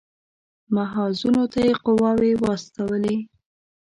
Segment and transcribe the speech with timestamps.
[0.75, 3.17] محاذونو ته یې قواوې واستولې.